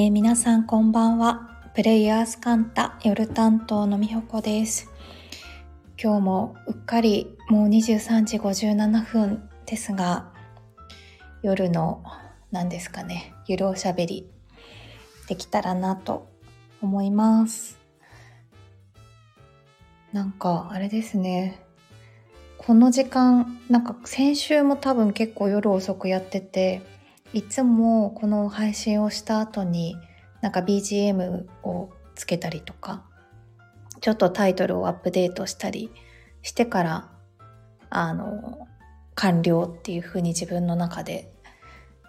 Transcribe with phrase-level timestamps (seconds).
[0.00, 1.48] えー、皆さんこんばんは。
[1.74, 4.88] プレイヤースカンタ夜担当のみほこです。
[6.00, 10.32] 今日もうっかりもう23時57分ですが、
[11.42, 12.04] 夜の
[12.52, 14.30] 何ですかね、ゆるおしゃべり
[15.26, 16.28] できたらなと
[16.80, 17.76] 思います。
[20.12, 21.60] なんかあれですね。
[22.56, 26.82] この時間、なんか先週も多分結構夜遅くやってて、
[27.34, 29.96] いつもこの配信をした後に
[30.40, 33.04] なんか BGM をつけたりとか
[34.00, 35.90] ちょっとタイトルをアップデートしたり
[36.42, 37.10] してから
[37.90, 38.66] あの
[39.14, 41.32] 完了っていう風に自分の中で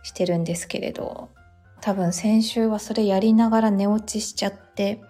[0.03, 1.29] してるんですけれど
[1.81, 5.01] 多分先週はそれやりながら寝落ちしちゃって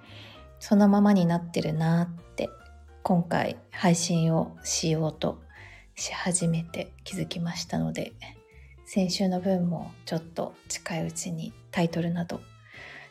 [0.59, 2.49] そのままになってるなって
[3.03, 5.41] 今回配信をしようと
[5.95, 8.13] し始めて気づきましたので。
[8.91, 12.41] 先週の分もちょっと近いうちにタイトルなど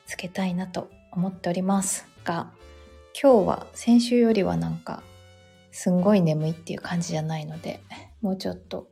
[0.06, 2.50] つけたいなと思っておりますが
[3.14, 5.04] 今日は先週よりはなんか
[5.70, 7.78] すんごい眠いっていう感じじゃないので
[8.22, 8.88] もうちょっと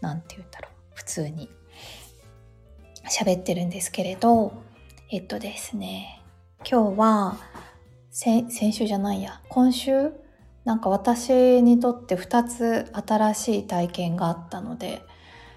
[0.00, 1.48] 何て言うんだろう普通に
[3.08, 4.52] 喋ってるんですけれど
[5.12, 6.24] えっとですね
[6.68, 7.36] 今日は
[8.10, 10.10] 先週じゃないや今週
[10.64, 15.02] なんか私にとって2つ新しい体験があったので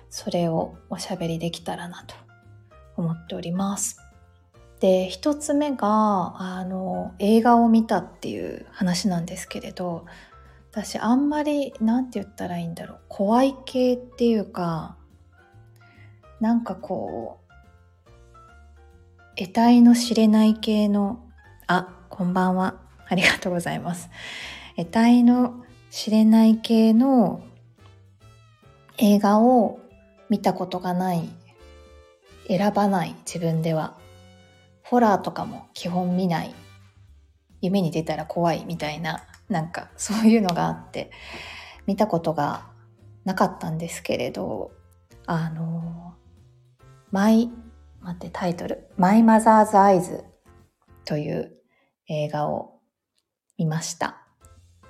[0.09, 2.15] それをおしゃべりできたらなと
[2.97, 3.99] 思っております。
[4.79, 10.05] で一つ目があの映画を見たっていう話なんですけれど
[10.71, 12.99] 私あんまり何て言ったらいいんだろう。
[13.09, 14.95] 怖い系っていうか
[16.39, 17.49] なんかこう
[19.35, 21.23] 得体の知れない系の
[21.67, 22.75] あこんばんは。
[23.07, 24.09] ありがとうございます。
[24.77, 27.41] 得体の知れない系の
[28.97, 29.79] 映画を
[30.29, 31.29] 見たことがない
[32.47, 33.97] 選ばない自分では。
[34.84, 36.56] ホラーとかも基本見ない。
[37.62, 41.12] 夢に出たら怖いみたいななんかそういうのがあって
[41.85, 42.67] 見たことが
[43.25, 44.72] なかったんですけれど
[45.25, 46.13] あの
[47.11, 47.50] マイ
[48.01, 50.23] 待ってタイトル「マイ・マザーズ・アイズ」
[51.06, 51.51] という
[52.07, 52.79] 映画を
[53.57, 54.17] 見ました。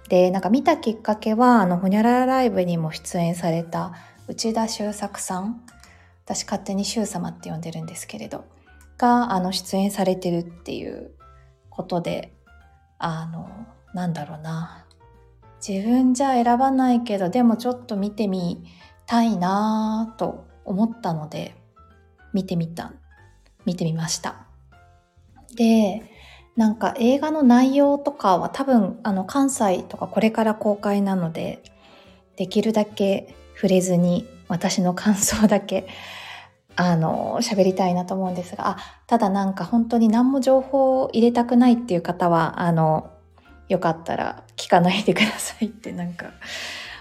[0.09, 3.93] でなんか見たきっかけはあのホニャララライブにも出演された
[4.29, 5.63] 内田修作さん
[6.23, 8.45] 私勝手に修様って呼んでるんですけれど
[8.99, 11.09] があの出演されてるっていう
[11.71, 12.31] ことで
[12.99, 13.49] あの
[13.95, 14.85] なんだろうな。
[15.67, 18.63] 自分じゃ選ばないけどでもちょっと見てみ
[19.07, 21.55] たいなと思ったので
[22.31, 22.93] 見てみた
[23.65, 24.45] 見てみました。
[25.55, 26.03] で
[26.55, 31.63] なんか映画の内容とかは多分あの関西とかこれから公開なので
[32.37, 35.85] できるだけ触れずに私の感想だけ
[36.77, 43.11] あの喋りたいなと思うんですがあただなんか本当に何も情報を入れたくないっていう方はあの
[43.67, 46.27] よかったら聞かないでくださいってなんか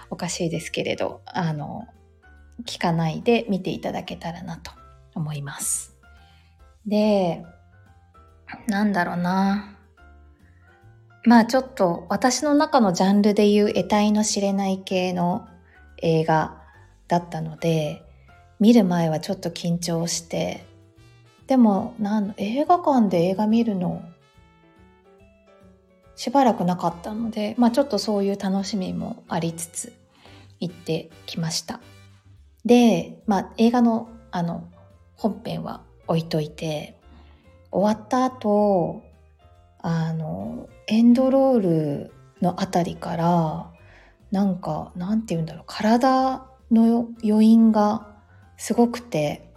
[0.09, 1.87] おかしいですけれどあの
[2.65, 4.71] 聞かないで見ていただけたらなと
[5.15, 5.95] 思います。
[6.85, 7.45] で
[8.67, 9.77] なんだろうな
[11.23, 15.47] まあちょっと私の中のジャンルで言う得体の知れない系の
[16.01, 16.61] 映画
[17.07, 18.03] だったので
[18.59, 20.65] 見る前はちょっと緊張して
[21.47, 24.03] でもなん映画館で映画見るの
[26.15, 29.93] しばらくなかったので、まあ、ちょっとそういう楽しみもありつつ
[30.59, 31.79] 行ってきました。
[32.65, 34.67] で、まあ、映画のあの
[35.15, 36.99] 本編は置いといて
[37.71, 39.01] 終わった後
[39.81, 42.11] あのエンドロール
[42.41, 43.71] のあたりから
[44.31, 45.63] なんかなんて言うんだろう。
[45.67, 48.07] 体の余韻が
[48.57, 49.51] すごくて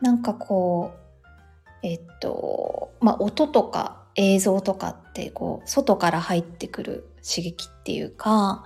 [0.00, 8.64] なんかこうえっとまあ音とか映像とかってこう外から入ってくる刺激っていうか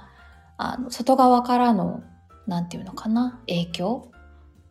[0.58, 2.02] あの外側からの
[2.46, 4.10] 何て言うのかな影響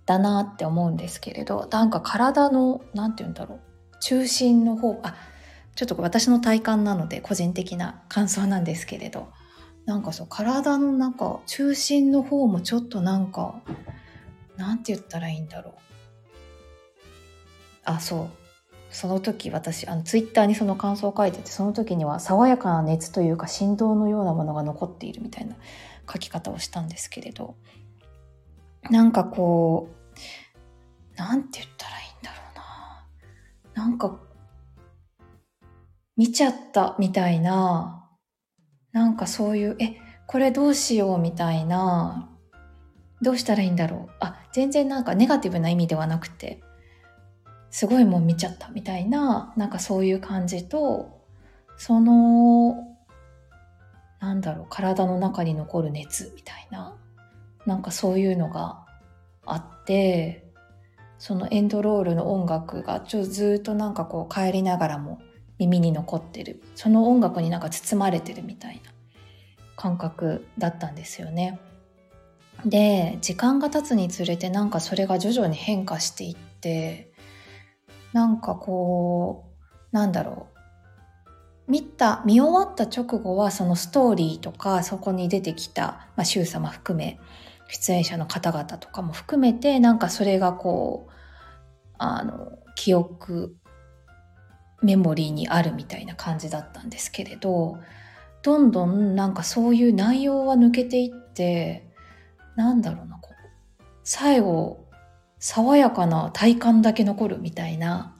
[0.06, 3.60] だなって思うんですけれどなんか体の何て言うんだろう。
[4.01, 5.16] 中心の方あ
[5.75, 9.30] ちょっと私の体感なので個人的な感想なんですけれど。
[9.86, 13.62] なんかそう体の中中心の方もちょっとなんか
[14.58, 15.74] なんて言ったらいいんだろう。
[17.84, 18.30] あそう。
[18.90, 25.56] その時私あのツイッターにその感想を書いててその時には爽やかな熱というか振動のようなものが残っているみたいな
[26.12, 27.56] 書き方をしたんですけれど。
[28.90, 29.90] なんかこ
[31.16, 33.84] うなんて言ったらいいんだろうな。
[33.84, 34.20] なんか
[36.16, 38.05] 見ちゃったみたいな
[38.95, 42.30] なんかそういう、え、これどうしようみたいな、
[43.21, 44.12] どうしたらいいんだろう。
[44.21, 46.62] あ、全然なんかネガティブな意味ではなくて、
[47.71, 51.25] すごいもん見ちゃったみたいな、なんかそういう感じと、
[51.75, 52.77] その、
[54.21, 56.95] なんだろう、体の中に残る熱みたいな、
[57.65, 58.86] なんかそういうのが
[59.45, 60.50] あって、
[61.18, 65.19] そのエンドロールの音楽がちょっとずっとなんかこう帰りながらも
[65.60, 66.62] 耳に残ってる。
[66.75, 68.92] その音楽になんか包まれてるみたいな
[69.75, 71.60] 感覚だったんですよね。
[72.66, 77.12] で、時間が経つにつれてなんかそれが徐々に変化していって、
[78.13, 79.46] なんかこ
[79.92, 80.48] う、なんだろ
[81.68, 81.72] う。
[81.72, 87.19] 見た、見終わった直後はそのストーリーとかそこに出てきた、まあ、様含め、
[87.68, 91.12] 出演者の方々とかも含めて、なんかそれがこう、
[91.98, 93.56] あの、記憶、
[94.86, 97.78] メモリーにあるみたいな感じだったんですけれど、
[98.44, 101.90] どんどんなんかそういう内容は抜けていって、
[102.56, 104.86] なんだろうな、こう、最後、
[105.40, 108.16] 爽やかな体感だけ残るみたいな、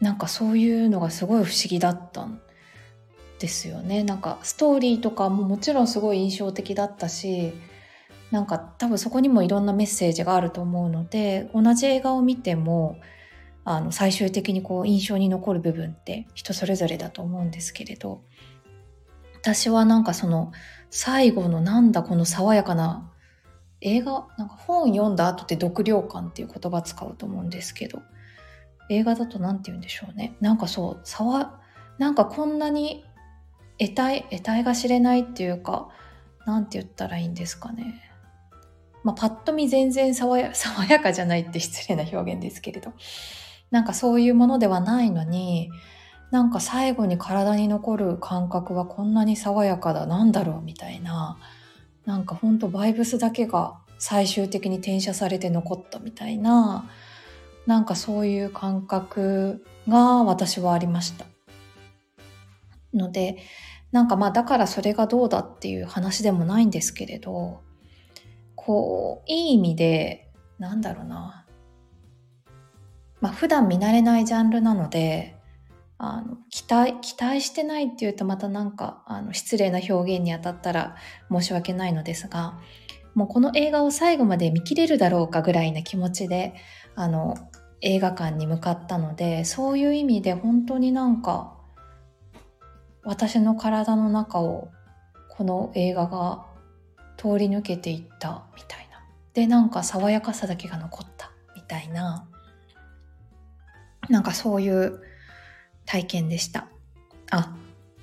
[0.00, 2.40] なんかそういうのがすごい不思議だったん
[3.38, 4.02] ですよね。
[4.02, 7.52] なんかストーリーとかももちろんすごい印象的だったし、
[8.30, 12.96] なんか多分そこにもいろんなメッセージがあると思うので、同じ映画を見ても、
[13.76, 18.22] あの、最終的にこう印象に残る部分って人それぞれだと思うんですけれど、
[19.40, 20.52] 私はなんかその
[20.90, 23.10] 最後のなんだこの爽やかな
[23.80, 28.02] 映画、なんか本読んだ後って読量感っていう言葉使うと思うんですけど、
[28.90, 30.36] 映画だと何て言うんでしょうね。
[30.40, 31.60] なんかそう、さわ、
[31.98, 33.04] なんかこんなに
[33.78, 35.88] 得体、得体が知れないっていうか、
[36.44, 38.02] なんて言ったらいいんですかね。
[39.02, 40.52] まあ、パッと見全然爽や
[41.00, 42.92] かじゃないって失礼な表現ですけれど、
[43.70, 45.70] なんかそういうものではないのに、
[46.30, 51.38] なんか最後に体に残る感覚はこんなに爽やかだ、なんだろうみたいな、
[52.06, 56.88] なんかほんとバイブスだけが最終的に転写されて残ったみたいな、
[57.66, 61.26] なんかそういう感覚が私はありました。
[62.94, 63.38] ので、
[63.92, 67.60] なんかまあだからそれがどうだっていう話でもないんですけれど、
[68.54, 71.39] こう、いい意味で、なんだろうな。
[73.20, 75.36] まあ普段見慣れないジャンルなので、
[75.98, 80.96] あの、期待、期待してないっていうとまたなんか、あの、失礼な表現にあたったら
[81.30, 82.58] 申し訳ないのですが、
[83.14, 86.54] もうこの映画を最後まで見切れるだろうかぐらいな気持ちで、
[86.94, 87.36] あの、
[87.82, 91.54] 映画館に向かったので、そういう意味で本当になんか、
[93.02, 94.70] 私の体の中を
[95.28, 96.46] この映画が
[97.18, 99.04] 通り抜けていったみたいな。
[99.34, 102.26] で、なんか爽やかさだけが残ったみたいな、
[104.10, 105.00] なんかそういう
[105.86, 106.66] 体験でした。
[107.30, 107.56] あ、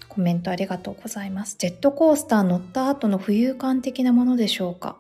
[0.08, 1.58] コメントありがとうございます。
[1.60, 4.98] ジェットコースター乗った後の浮遊感的なものでしょうか？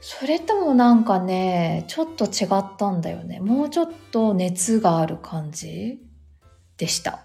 [0.00, 3.40] それともなんかね、ちょっと違ったんだよね。
[3.40, 6.00] もうちょっと熱がある感じ
[6.76, 7.24] でした。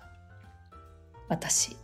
[1.29, 1.77] 私。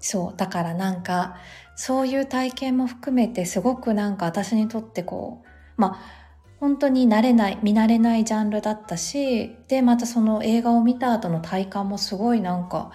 [0.00, 0.36] そう。
[0.36, 1.36] だからなんか、
[1.76, 6.00] そういう体験も含めてすごくなんか私にとってこう、まあ、
[6.58, 12.90] 本当に慣れない、見慣れないジャンルだったし、で、またその映画を見た後の体感もすごいなんか、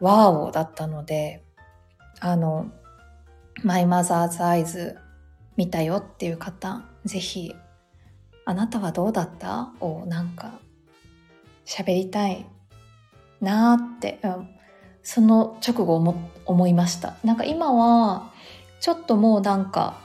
[0.00, 1.44] ワーオだったので、
[2.20, 2.70] あの、
[3.62, 4.98] マイマザーズアイズ
[5.56, 7.54] 見たよっていう方、ぜひ、
[8.44, 9.72] あなたはどうだった？
[9.80, 10.52] をなんか、
[11.66, 12.46] 喋りたい
[13.40, 14.48] なーって、うん、
[15.02, 17.16] その直後思思いました。
[17.24, 18.30] なんか今は、
[18.80, 19.98] ちょっともうなんか、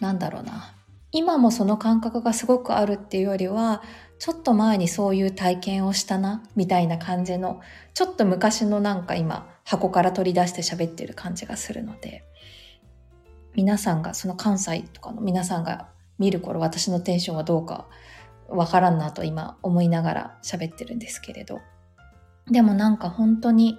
[0.00, 0.74] なんだろうな。
[1.16, 3.82] 今もその感覚がすごくあるっていうよりは、
[4.18, 7.62] ちょっと前にそういう体験をしたな、みたいな感じの、
[7.94, 12.22] ちょっと昔のなんか今、箱から取り出して喋ってる感じがするので、
[13.54, 17.88] 皆さんが、その関西とかの皆さんが見る頃、私のテンションはどうか
[18.50, 21.60] わからんなと今思いながら喋ってるんですけれど。
[22.50, 23.78] でもなんか本当に、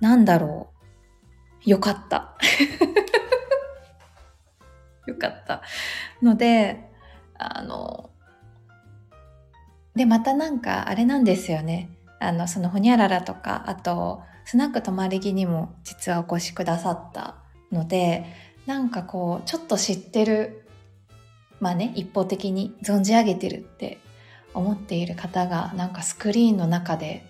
[0.00, 0.68] なんだろ
[1.66, 1.70] う。
[1.70, 2.36] よかった。
[5.06, 5.62] よかった。
[6.22, 6.90] ので、
[7.38, 8.10] あの、
[9.94, 11.90] で、またなんかあれなんですよね。
[12.20, 17.36] あの、そのほにゃららとか、あと、スナック泊まり木にも実はお越しくださった
[17.72, 18.24] ので、
[18.66, 20.66] なんかこう、ちょっと知ってる、
[21.60, 23.98] まあね、一方的に存じ上げてるって
[24.52, 27.24] 思っている方が、なんかスクリーンの中で、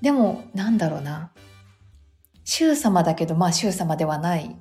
[0.00, 1.32] でも、なんだろうな、
[2.44, 4.56] 衆様だけど、まあ衆様ではない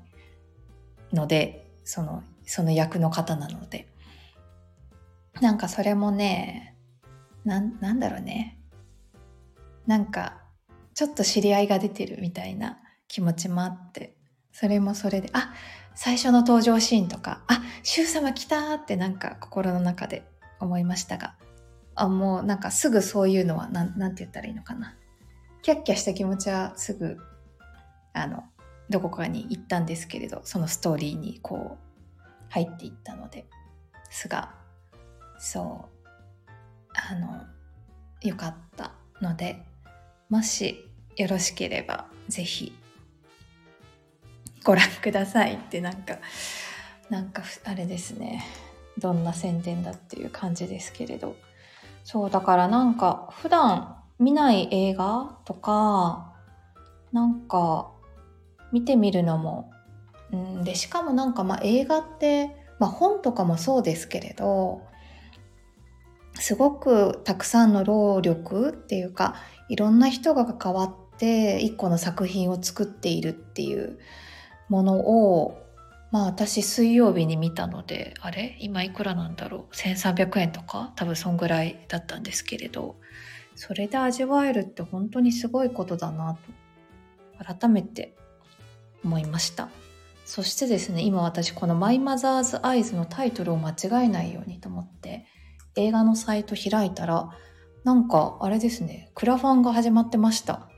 [1.13, 3.87] ので、その、その役の方なので。
[5.41, 6.75] なんかそれもね、
[7.45, 8.59] なん、だろうね。
[9.87, 10.43] なんか、
[10.93, 12.77] ちょっと知り合いが出てるみたいな
[13.07, 14.15] 気持ちもあって、
[14.51, 15.51] それもそれで、あ、
[15.95, 20.23] 最初の登場シーンとか、あ、衆様来たってなんか心の中で
[20.59, 21.37] 思いましたが、
[21.95, 24.95] あ、もうなんかすぐそういうのは、なん、なんて言ったらいいのかな。
[25.63, 27.17] キャッキャした気持ちはすぐ、
[28.13, 28.43] あの、
[28.89, 33.45] どこかに行ったんですけれど、そのストーリーにこう、入っていったので、
[34.09, 34.53] すが、
[35.37, 36.49] そう、
[36.93, 37.45] あの、
[38.21, 38.91] よかった
[39.21, 39.63] ので、
[40.29, 42.75] もしよろしければ、ぜひ、
[44.63, 46.17] ご覧くださいってなんか、
[47.09, 48.45] なんかあれですね。
[48.97, 51.35] どんな宣伝だっていう感じですけれど。
[52.03, 56.33] そう、だからなんか普段見ない映画とか、
[57.11, 57.91] なんか
[58.71, 59.71] 見てみるのも、
[60.31, 64.81] うん、で、しかもなんかまあ映画って、まあ本とかもそうですけれど、
[66.35, 69.35] すごくたくさんの労力っていうか、
[69.67, 73.99] いろんな人が関わって一個の作品を作っているっていう
[74.69, 75.57] ものを
[76.11, 78.57] まあ私水曜日に見たのであれ？
[78.59, 80.93] 今いくらなんだろう？1300円とか？
[80.95, 82.95] 多分そんぐらいだったんですけれど。
[83.61, 86.37] それで味わえるって本当にすごいことだな
[87.37, 88.15] と改めて
[89.03, 89.69] 思いました。
[90.25, 95.25] そしてですね今私この「マイ・マザーズ・アイズ」のタイトルを間違えないようにと思って
[95.75, 97.31] 映画のサイト開いたら
[97.83, 100.69] なんかあれですねクラファンが始まってました。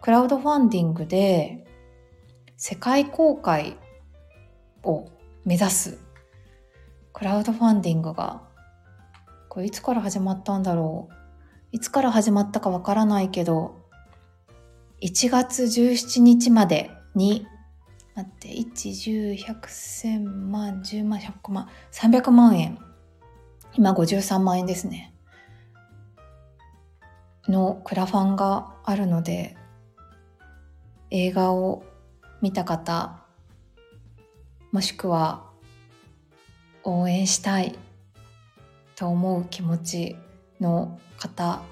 [0.00, 1.66] クラウドファンディングで
[2.56, 3.76] 世界公開
[4.82, 5.06] を
[5.44, 5.98] 目指す。
[7.12, 8.42] クラウドファンディングが
[9.48, 11.14] これいつから始まったんだろう。
[11.72, 13.76] いつから始まったかわからないけど
[15.02, 17.46] 1月17日までに
[18.14, 22.78] 待って1 10 100 1000万10万100万300万円。
[23.74, 25.12] 今53万円ですね。
[27.48, 29.56] のクラファンがあるので
[31.10, 31.84] 映画を
[32.40, 33.22] 見た方
[34.70, 35.50] もしくは
[36.84, 37.78] 応援したい
[38.96, 40.16] と思う気持ち
[40.60, 41.62] の方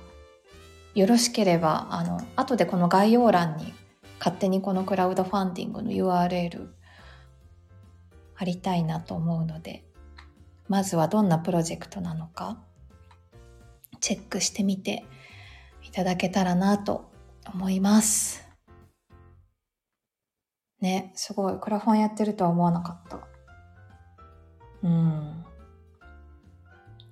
[0.94, 3.73] よろしければあの後でこの概要欄に
[4.20, 6.68] 勝手にこのクラウドファンディングの URL
[8.34, 9.82] 貼りたいなと思うので
[10.68, 12.62] まずはどんなプロジェクトなのか
[14.00, 15.04] チェックしてみて
[15.82, 17.10] いただけたらなと
[17.52, 18.48] 思います。
[20.80, 21.58] ね、すごい。
[21.60, 23.18] クラファンやってるとは思わなかった。
[24.82, 25.44] うん。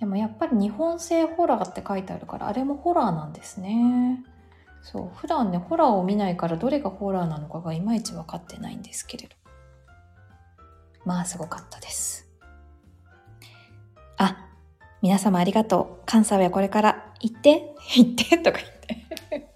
[0.00, 4.24] でもやっぱり日本製ホラーって書いてあるから、あれもホラーなんですね。
[4.82, 5.16] そう。
[5.16, 9.37] 普段ね、ホラーを見ないからどれがホラーなのかがいまいち分かってないんですけれど。
[11.04, 12.28] まあ、すごかったです。
[14.16, 14.49] あ、
[15.02, 16.02] 皆様ありがとう。
[16.06, 18.70] 関西はこれから行って、行ってとか言っ
[19.30, 19.49] て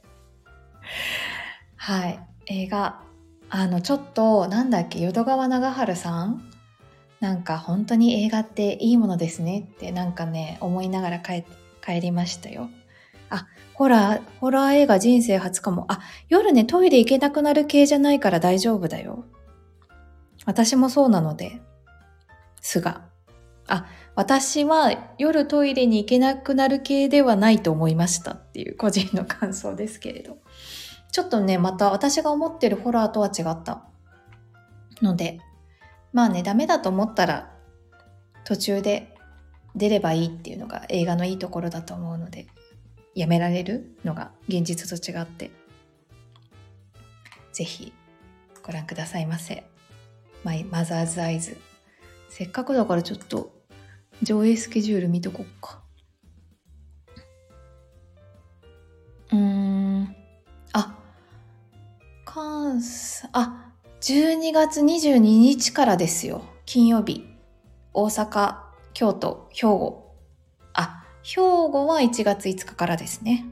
[1.77, 2.21] はい。
[2.47, 3.03] 映画
[3.55, 6.43] あの、ちょっと、なんだっけ、淀川長春さん？
[7.21, 11.45] なんか本当に映画っていいものですねってなんかね、思いながら帰
[11.85, 12.69] 帰りましたよ。
[13.33, 15.87] あ、ホラー、ホラー映画人生初かも。
[15.89, 19.25] あ、夜ね、トイレ行けなくなる系じゃないから大丈夫だよ。
[20.45, 21.61] 私もそうなので。
[22.61, 23.03] すが。
[23.69, 30.37] あ、私は夜トイレに行けなくなる系ではないと思いましたっていう個人の感想ですけれど。
[31.11, 33.85] ちょっとね、また私が思ってるホラーとは違った
[35.01, 35.41] ので、
[36.13, 37.51] まあね、ダメだと思ったら
[38.45, 39.15] 途中で
[39.75, 42.47] 出ればいいっていうのが映画のいいところだと思うので、
[43.15, 45.51] やめられるのが現実と違って、
[47.53, 47.93] ぜひ
[48.63, 49.65] ご覧くださいませ。
[50.45, 51.57] マイ・マザーズ・アイズ。
[52.29, 53.53] せっかくだからちょっと
[54.23, 55.83] 上映スケジュール見とこっか。
[59.31, 60.17] うーん。
[60.73, 60.99] あ、
[62.25, 66.43] 関西、あ、12月22日からですよ。
[66.65, 67.27] 金曜日。
[67.93, 68.57] 大阪、
[68.95, 70.02] 京都、兵庫。
[71.23, 73.47] 兵庫は1月5日からですね。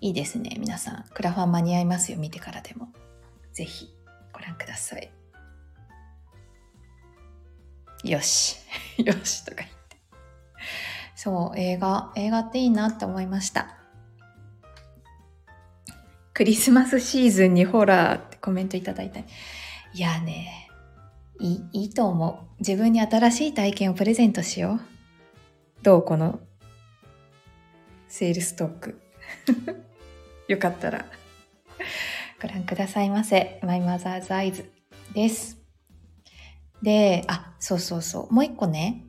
[0.00, 0.56] いいですね。
[0.58, 2.18] 皆さん、クラファン間に合いますよ。
[2.18, 2.88] 見てからでも。
[3.52, 3.94] ぜひ、
[4.32, 5.10] ご覧ください。
[8.04, 8.56] よし。
[8.96, 9.96] よし、とか言って。
[11.14, 13.76] そう、映画、映画っていいなって思いました。
[16.32, 19.20] クリスマスシーズンにホラーってコメントいただいた。
[19.20, 19.24] い
[19.92, 20.70] やね、
[21.38, 22.54] いい、いいと思う。
[22.60, 24.80] 自分に新しい体験をプレゼントしよう。
[25.82, 26.40] どうこの、
[28.10, 29.00] セールストーク。
[30.48, 31.06] よかったら、
[32.42, 33.60] ご覧くださいませ。
[33.62, 34.70] マイマザーズアイズ
[35.14, 35.58] です。
[36.82, 38.34] で、あ、そうそうそう。
[38.34, 39.04] もう一個ね、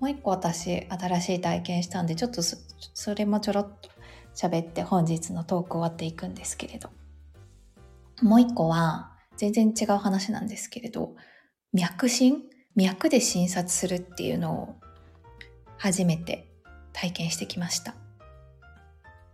[0.00, 3.90] もう一個私、新しい体験したんで、ちょっとそれもちょろっと
[4.34, 6.88] 喋って本日のトーク終わっていくんですけれど。
[8.22, 11.14] もう一個は、全然違う話なんですけれど、
[11.74, 12.42] 脈診？
[12.74, 14.76] 脈で診察するっていうのを
[15.76, 16.48] 初めて
[16.94, 17.94] 体験してきました。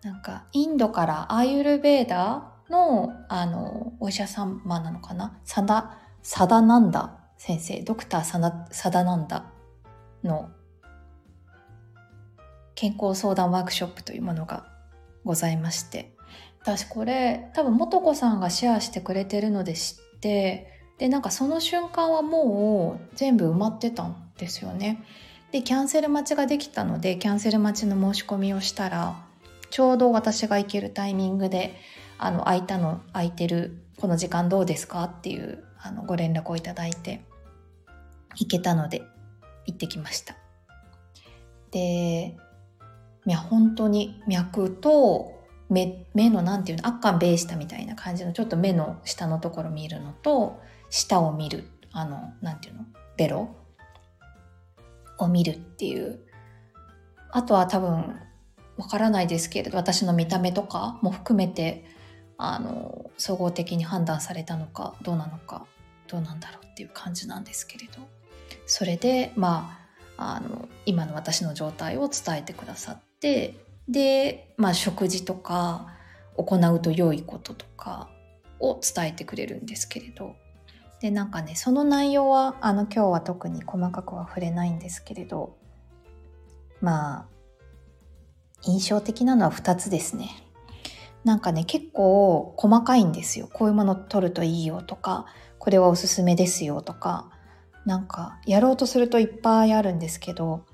[0.03, 5.39] なんか、インドからアーユルベーダの、あの、お医者様なのかな？
[5.45, 9.45] サダ、サダナンダ先生、ドクターサダサダナンダ
[10.25, 10.51] の
[12.75, 14.67] 健康相談ワークショップというものが
[15.25, 16.17] ございまして、
[16.63, 20.69] 私これ多分素子さんがシェアしてくれてるので知って、
[20.99, 25.05] で、なんかその瞬間はもう全部埋まってたんですよね。
[25.53, 29.17] で、キャンセル待ちができたので、キャンセル待ちの申し込みをしたら、
[29.73, 31.75] ちょうど私が行けるタイミングで、
[32.19, 37.25] あの、空いたの、空いてる、この時間どうですかっていう、あの、ご連絡をいただいて、
[38.37, 39.03] 行けたので、
[39.67, 40.37] 行ってきました。
[41.71, 42.37] で、
[43.25, 45.33] いや、本当に脈と、
[45.71, 50.61] 目、目のなんていうの、アッカンベーシタみたいな感じの、ちょっと目の下のところ見るのと、
[50.91, 52.85] 舌を見る、あの、なんていうの、
[53.17, 53.57] ベロ
[55.19, 56.21] を見るっていう。
[57.31, 58.21] あとは多分、
[58.77, 61.85] わからないですけれど、私の見た目とかも含めて、
[62.39, 65.67] あの、総合的に判断されたのか、どうなのか、
[66.09, 67.93] どうなんだろうっていう感じなんですけれど。
[68.67, 69.79] それで、ま
[70.17, 73.55] あ、あの、今の私の状態を伝えてくださって、
[73.89, 75.89] で、まあ、食事とか、
[76.37, 78.09] 行うと良いこととか
[78.59, 80.35] を伝えてくれるんですけれど、
[81.01, 85.57] で、なんかね、その内容は、あの、今日は特に細かくは触れないんですけれど、
[86.81, 87.27] まあ、
[88.65, 90.31] 印象的なのは2つですね。
[91.25, 93.49] なんかね、結構細かいんですよ。
[93.53, 95.27] こういうもの取るといいよとか、
[95.59, 97.31] これはおすすめですよとか、
[97.85, 100.65] なんかやろうとするといっぱいあるんですけど、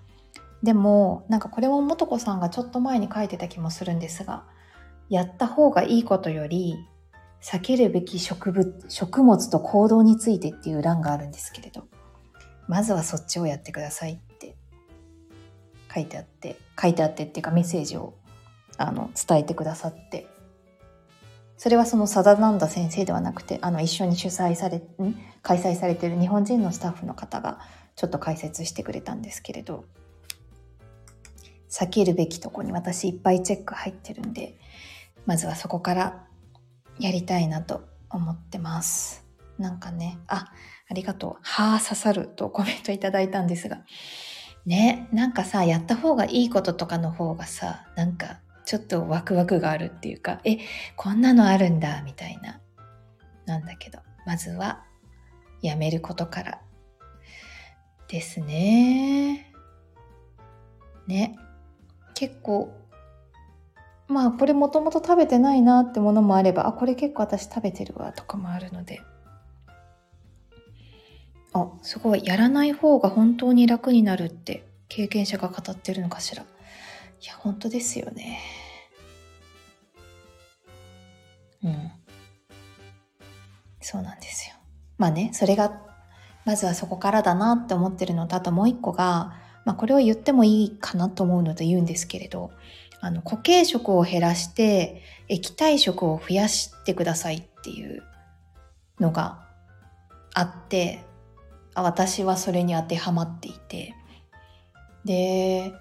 [0.62, 4.44] でも、なんかこれももとこさんがちょっと前に書いてた気もするんですが、
[5.08, 6.76] やった方がいいことより、
[7.42, 11.84] 避けるべき植物、食物と行動についてっていう欄があるんですけれど、
[12.66, 14.56] まずはそっちをやってくださいって
[15.92, 18.14] 書いてあって、書いてあってっていうかメッセージを
[18.76, 20.28] あの伝えてくださって、
[21.56, 24.82] それはそのサダナンダ先生ではなくて、あの一緒に主催され、ん？
[25.42, 27.58] 開催されてる日本人のスタッフの方が
[27.96, 29.84] ちょっと解説してくれたんですけれど、
[31.68, 34.58] 避けるべきとこに私いっぱいチェック入ってるんで、
[35.26, 36.24] まずはそこから
[37.00, 39.24] やりたいなと思ってます。
[39.58, 40.52] なんかね、あ、
[40.88, 41.36] ありがとう。
[41.42, 43.78] はあ、刺さるとコメントいただいたんですが。
[44.68, 50.58] ね、なんかさ、やった方がいいこととかの方がさ、なんかちょっとワクワクがあるっていうか、え、
[50.94, 52.60] こんなのあるんだ、みたいな。
[53.46, 54.84] なんだけど、まずは、
[55.62, 56.60] やめることから。
[58.08, 59.52] ですね。
[61.06, 61.38] ね。
[62.14, 62.78] 結構
[64.08, 69.00] まあこれもともと食べてないなってものもあればあこれ結構私食べてるわとかもあるので
[71.52, 72.24] あすごい。
[72.24, 76.42] やらない方が本当に楽になるって経験者が語ってるのかしら。
[76.42, 78.40] いや本当ですよね。
[81.64, 81.90] うん。
[83.80, 84.56] そうなんですよ。
[84.98, 85.80] まあねそれが
[86.44, 89.34] まずはそこからだなって思ってるのとあともう一個が
[89.64, 92.50] まあこれを言ってもいいかなと思うので言うんですけれど
[93.00, 98.02] あの、固形食を減らして、液体食を増やしてくださいっていう
[98.98, 99.46] のが
[100.34, 101.04] あって、
[101.82, 103.94] 私はそれに当てはまっていて。
[105.04, 105.72] で、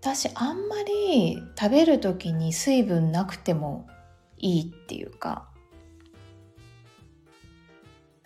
[0.00, 3.86] 私あんまり食べる時に水分なくても
[4.38, 5.48] いいっていうか、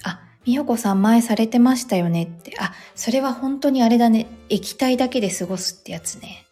[0.04, 6.46] あ、みよこさん前されてましたよねって、あ、それは本当にあれだね、液体だけで過ごすってやつね。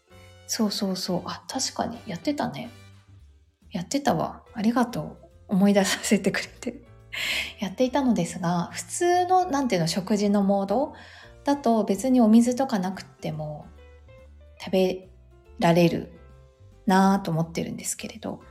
[0.47, 1.21] そうそうそう。
[1.25, 2.69] あ、確かにやってたね。
[3.71, 4.43] やってたわ。
[4.53, 5.25] ありがとう。
[5.47, 6.84] 思い出させてくれて。
[7.59, 10.93] やっていたのですが、普通の、なんていうの、食事のモード
[11.43, 13.65] だと別にお水とかなくっても
[14.59, 15.09] 食べ
[15.59, 16.19] られる
[16.85, 18.41] なぁと思ってるんですけれど。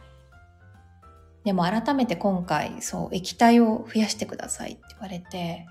[1.45, 5.67] でも改めて今回、そう、液体を増やしてくださいって言われて、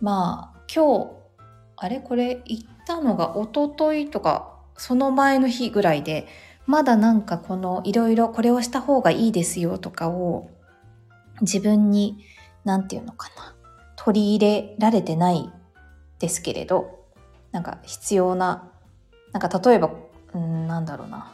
[0.00, 1.10] まあ、今日、
[1.76, 2.00] あれ？
[2.00, 6.26] これ言ったのが一昨日とかその前の日ぐらいで、
[6.66, 10.48] まだなんかこのいろいろこれをした方がいいですよとかを
[11.40, 12.24] 自分に、
[12.64, 13.54] なんていうのかな、
[13.96, 15.50] 取り入れられてない
[16.18, 17.04] ですけれど、
[17.52, 18.70] なんか必要な、
[19.32, 19.90] なんか例えば、
[20.38, 21.32] ん、なんだろうな、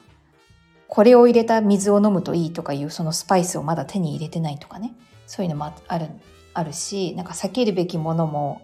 [0.89, 4.95] これを入れた水を飲むといいとかいうそのスパイスをまだ手に入れてないとかね、
[5.27, 6.09] そういうのもある、
[6.55, 8.63] あるし、なんか避けるべきものも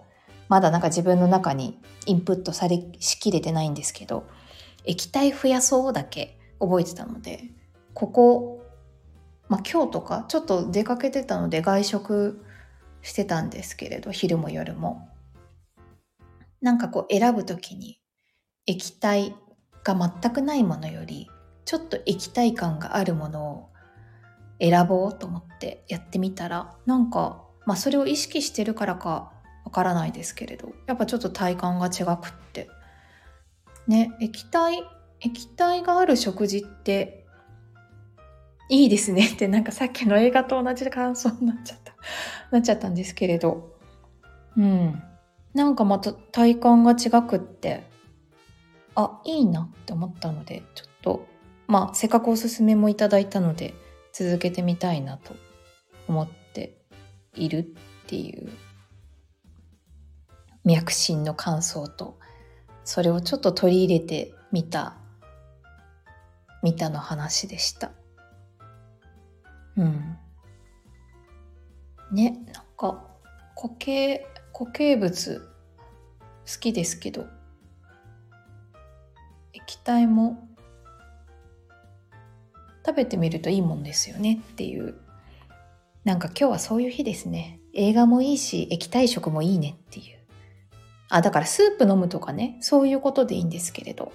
[0.48, 4.26] まだなんか自分の中にインプットされしきれてないんですけど、
[4.84, 7.44] 液体増やそうだけ覚えてたので、
[7.94, 8.62] ここ、
[9.48, 12.44] まあ今日とかちょっと出かけてたので外食
[13.02, 15.08] してたんですけれど、昼も夜も。
[16.60, 18.00] なんかこう選ぶときに
[18.66, 19.34] 液体
[19.84, 21.28] が全くないものより
[21.64, 23.68] ちょっと液体感があるものを
[24.60, 29.32] 選ぼうと思ってやってみたらなんか、まあ、それを意識してるからか
[29.64, 32.68] わからないですけれどやっぱちょっと体感が違くって
[33.86, 34.82] ね液体
[35.20, 37.25] 液体がある食事って
[38.68, 41.94] いいですねってなんかさっきの映画と同じ感想になっちゃった。
[42.50, 43.76] なっちゃったんですけれど。
[44.56, 45.02] うん。
[45.54, 47.84] なんかまた体感が違くって。
[48.94, 51.26] あいいなって思ったのでちょっと
[51.66, 53.74] まあせっかくおすすめもいただいたので
[54.14, 55.36] 続けてみたいなと
[56.08, 56.78] 思って
[57.34, 57.62] いるっ
[58.06, 58.50] ていう。
[60.64, 62.18] 脈診の感想と
[62.82, 64.96] それをちょっと取り入れてみた
[66.62, 67.92] みたの話でした。
[72.12, 73.04] ねなんか
[73.54, 77.26] 固形固形物好きですけど
[79.52, 80.48] 液体も
[82.86, 84.94] 食べてみるといいもんですよねっていう。
[86.04, 87.58] なんか今日はそういう日ですね。
[87.74, 90.18] 映画もいいし液体食もいいねっていう。
[91.08, 94.12] あだからスープ飲むとかねそういうことでいいんですけれど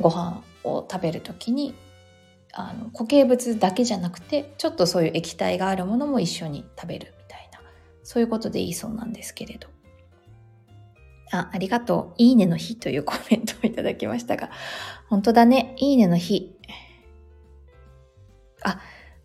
[0.00, 1.74] ご飯を食べる時に
[2.56, 7.60] あの固形物だけじゃなくてちょっとそういう液体があるものも一緒に食べるみたいな
[8.02, 9.68] そういうことでいいそうなんですけれど
[11.34, 12.14] あ、ありがとう。
[12.18, 14.50] いいねの日というコメントをいただきましたが、
[15.08, 15.74] 本当だね。
[15.78, 16.54] いいねの日。
[18.62, 18.78] あ、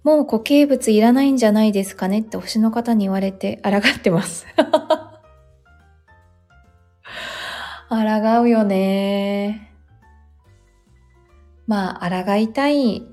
[0.04, 4.48] もう固形物いらないんじゃないですかねって星の方に言われて抗ってます。
[7.90, 9.76] 抗うよね。
[11.68, 13.04] まあ、抗いたい。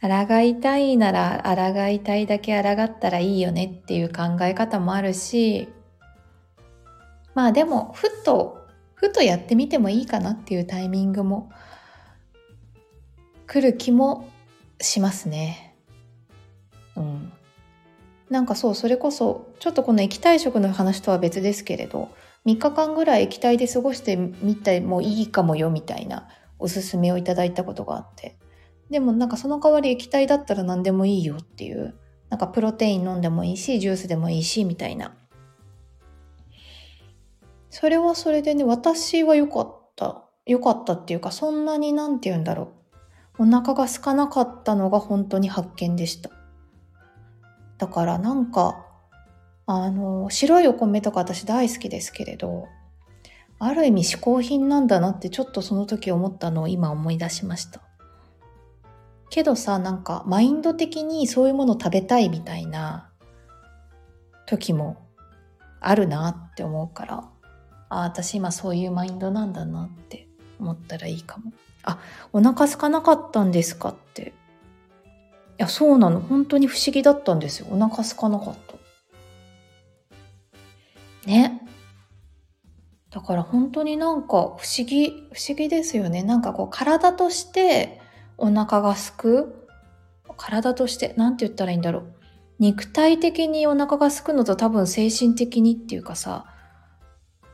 [0.00, 5.68] 抗いたいなら、抗いたいだけ抗ったらいいよねっていう考え方もあるし、
[7.34, 11.50] まあでも、ふっと、ふとやってみてもいいかなっていうタイミングも
[13.46, 14.28] 来る気も
[14.80, 15.76] しますね。
[16.96, 17.32] うん。
[18.30, 22.08] なんかそう、それこそ、ちょっとこの液体食の話とは別ですけれど、
[22.46, 28.36] 3日間ぐらい液体で過ごしてみてもいいかもよみたいなおすすめをいただいたことがあって。
[28.90, 31.94] でもなんかその代わり液体だったら何でもいいよっていう、
[32.30, 35.14] なんかプロテイン飲んでもいいし、ジュースでもいいし、みたいな。
[37.70, 40.24] それはそれでね、私は良かった。
[40.46, 42.72] 良かったっていうか、そんなになんて言うんだろ
[43.38, 43.42] う。
[43.42, 46.30] お腹が空かなかったのが本当に発見でした。
[47.76, 48.84] だからなんか、
[49.66, 52.66] あの、白いお米とか私大好きですけれど、
[53.60, 57.82] ある意味嗜好品なんだなってちょっとその時思ったのを今思い出しました。
[59.30, 63.10] けどさ、なんかマインド的にそういうもの食べたいみたいな
[64.46, 65.06] 時も
[65.80, 67.28] あるなって思うから、
[67.88, 71.52] あ、私今そういうマインドなんだなって思ったらいいかも。
[71.84, 71.98] あ、
[72.32, 74.32] お腹空かなかったんですかって。
[75.58, 76.20] いや、そうなの。
[76.20, 77.66] 本当に不思議だったんですよ。
[77.70, 78.76] お腹空かなかった。
[81.26, 81.62] ね。
[83.10, 86.22] だから本当になんか不思議、不思議ですよね。
[86.22, 88.00] なんかこう体として
[88.38, 89.54] お腹がすく。
[90.36, 92.12] 体として、なんて言ったらいいんだろう。
[92.58, 96.46] 肉体的にお腹がすくのと多分精神的にっていうかさ、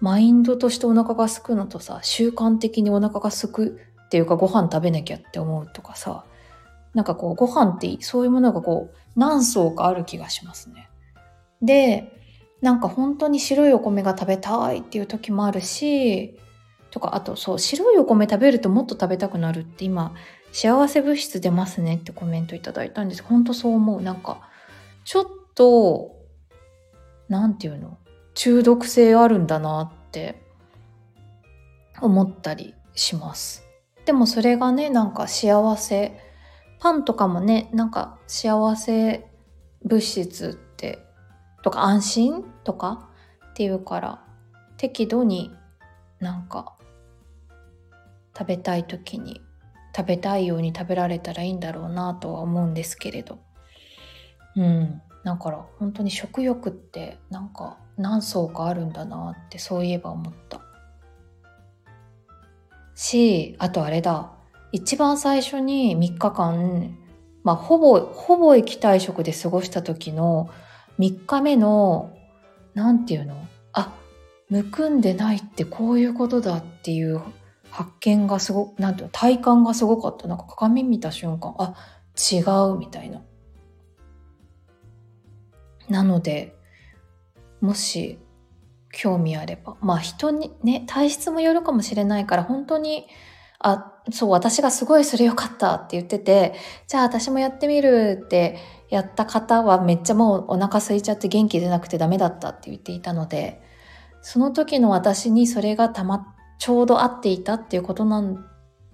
[0.00, 6.24] マインドとしてお腹がすくのとさ、習慣的にお腹がすくっていうかご飯食べなきゃって思うとかさ、
[6.94, 10.88] なんかこうご飯ってそういうものがこう何層かある気がしますね。
[11.62, 12.12] で、
[12.60, 16.38] なんか本当に白いお米が食べたいっていう時もあるし、
[16.90, 20.14] とか、あとそう、白いお米食べるともっと食べたくなるって今、
[20.54, 23.24] 幸せ物質出ますねってコメントいただいたんです。
[23.24, 24.00] 本当そう思う。
[24.00, 24.48] なんか、
[25.04, 26.14] ちょっと、
[27.28, 27.98] なんていうの？
[28.34, 30.40] 中毒性あるんだなって
[32.00, 33.64] 思ったりします。
[34.04, 36.20] でもそれがね、なんか幸せ。
[36.78, 39.26] パンとかもね、なんか幸せ
[39.82, 41.04] 物質って、
[41.64, 43.08] とか安心とか
[43.50, 44.24] っていうから、
[44.76, 45.50] 適度に
[46.20, 46.76] なんか
[48.38, 49.40] 食べたい時に
[49.96, 53.38] 食べたいように食べられたらいいんだろうなとは思うんですけれど。
[54.56, 55.02] うん。
[55.24, 60.60] だから本当に食欲ってなんか何層かあるんだなってそういえば思った。
[62.94, 64.32] し、あとあれだ。
[64.72, 66.98] 一番最初に3日間、
[67.42, 70.50] まあ、ほぼ、ほぼ液体食で過ごした時の
[70.98, 72.12] 3日目の、
[72.74, 73.36] なんていうの？
[73.72, 73.94] あ、
[74.48, 77.22] むくんでないってこういうことだっていう
[77.74, 80.28] 発見がすご、なんていうの体感がすごかった。
[80.28, 81.74] なんか鏡見た瞬間、あ、
[82.32, 82.38] 違
[82.72, 83.20] うみたいな。
[85.88, 86.56] なので、
[87.60, 88.20] もし
[88.92, 89.76] 興味あれば。
[89.80, 93.08] まあ人にね、体質もよるかもしれないから、本当に、
[93.58, 96.54] あ、そう、私がすごいそれよかったって言ってて、
[96.86, 98.56] じゃあ私もやってみるって
[98.88, 103.60] やった方はめっちゃもうお腹空いちゃって元気出なくてダメだったって言っていたので、
[104.22, 106.33] その時の私にそれがたま、
[106.64, 108.22] ちょうど合っていたっていうことな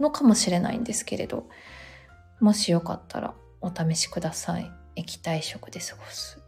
[0.01, 1.49] のかもしれないんですけれど、
[2.41, 4.69] もしよかったらお試しください。
[4.97, 6.41] 液体食で過ごす。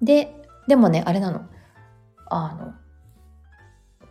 [0.00, 0.32] で、
[0.68, 1.44] でもね、あれなの。
[2.26, 2.72] あの、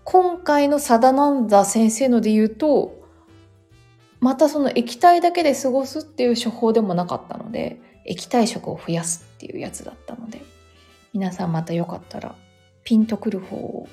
[0.03, 3.01] 今回のサダナンダ先生ので言うと、
[4.19, 10.41] またその液体だけで過ごすっていう処方でもなかったので、液体食を増やすっていうやつだったので、
[11.13, 12.35] 皆さんまたよかったら、
[12.83, 13.87] ピンとくる方を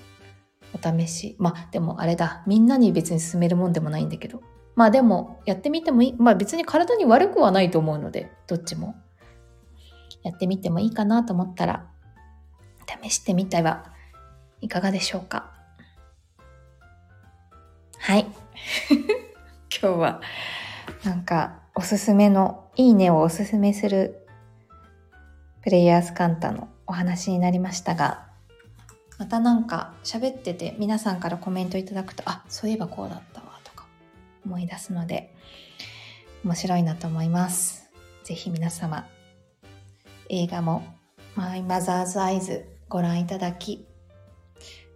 [0.77, 1.37] お試し。
[1.39, 4.43] まあでもあれだ、みんなに別に勧めるもんでもないんだけど、
[4.75, 6.15] まあでもやってみてもいい。
[6.19, 8.95] まあ別に体に悪くはないと思うので、どっちも。
[10.23, 11.87] やってみてもいいかなと思ったら、
[13.03, 13.93] 試してみては
[14.61, 15.53] いかがでしょうか。
[17.99, 18.27] はい。
[19.81, 20.21] 今日は
[21.05, 24.27] なんかおすすめのいいねをおすすめする
[25.63, 28.27] プレイヤースカンタのお話になりましたが、
[29.19, 33.87] またなんか喋ってて皆さんからコメントいただくと、あ、そういえばこうだったわとか
[34.45, 35.35] 思い出すので、
[36.45, 37.91] 面白いなと思います。
[38.25, 39.09] ぜひ皆様、
[40.29, 40.85] 映画も
[41.35, 43.87] マイマザーズアイズご覧いただき、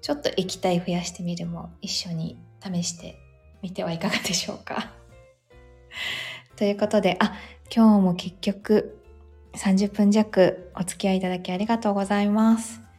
[0.03, 3.19] ちょっと液体増やしてみるも一緒に試して
[3.63, 4.93] みてはいかがでしょうか。
[6.57, 7.35] ということで、あ、
[7.75, 9.03] 今日も結局
[9.55, 12.90] 30分弱お付き合いいただきありがとうございます。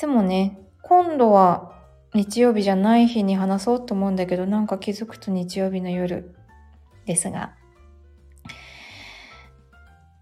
[0.00, 1.74] つもね、今度は
[2.14, 6.34] 日曜日じゃない日に話そうと思うんだけど、なんか気づくと日曜日の夜
[7.04, 7.52] ですが、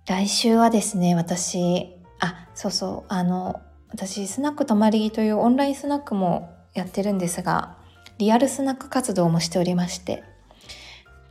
[0.08, 3.60] 来週はですね、私、あ、そうそう、あの、
[3.90, 7.78] 私、スナック泊まりというオンラインスナックもやってるんですが、
[8.18, 10.24] リアルスナック活動もしておりまして、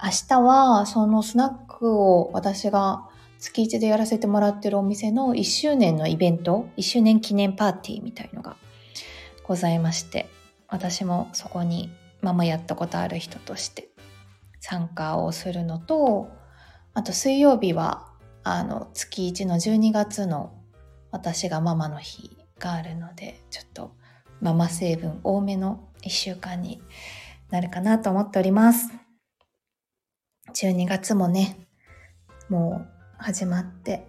[0.02, 8.56] 明日はそのスナックを私が月1でやらせてもらってるお店の1周年のイベント、1周年記念パーティーみたいのが
[9.44, 10.28] ございまして、
[10.68, 13.90] 私もそこにママやったことある人として
[14.60, 16.30] 参加をするのと、
[16.94, 18.08] あと水曜日は
[18.44, 20.54] あの月1の12月の
[21.12, 23.92] 私がママの日があるので、ちょっと
[24.42, 26.82] ママ成分多めの1週間に
[27.50, 28.90] なるかなと思っております。
[30.54, 31.68] 12月もね、
[32.50, 34.08] もう始まって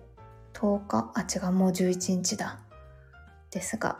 [0.54, 2.58] 10日、あ、違う、もう11日だ。
[3.50, 3.98] ですが、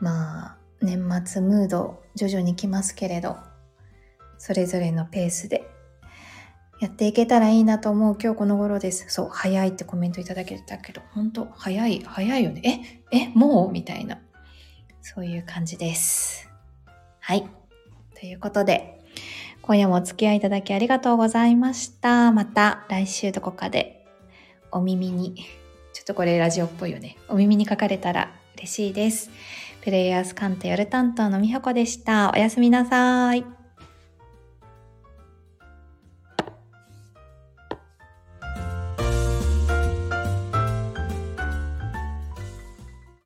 [0.00, 3.36] まあ、年末ムード徐々に来ますけれど、
[4.38, 5.68] それぞれのペースで
[6.80, 9.06] やっていけたらいいなと思う今日この頃です。
[9.08, 13.04] そう、早いってコメントいただけたけど、本当早い、早いよね。
[13.12, 13.72] え、え、もう？
[13.72, 14.20] みたいな。
[15.02, 16.50] そういう感じです。
[17.20, 17.48] はい。
[18.18, 18.95] ということで、
[19.66, 22.30] 今夜もお付き合いいただきありがとうございました。
[22.30, 24.06] また来週どこかで
[24.70, 25.34] お耳に、
[25.92, 27.16] ちょっとこれラジオっぽいよね。
[27.28, 29.28] お耳に書かれたら嬉しいです。
[29.82, 32.30] プレイヤースカンタ夜担当のみほこでした。
[32.32, 33.55] おやすみなさい。